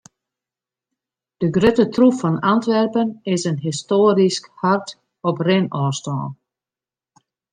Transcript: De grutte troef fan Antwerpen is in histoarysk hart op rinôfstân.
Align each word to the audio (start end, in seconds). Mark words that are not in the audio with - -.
De 1.43 1.47
grutte 1.57 1.85
troef 1.95 2.15
fan 2.21 2.37
Antwerpen 2.51 3.07
is 3.35 3.43
in 3.51 3.61
histoarysk 3.65 4.45
hart 4.61 4.89
op 5.29 5.35
rinôfstân. 5.51 6.21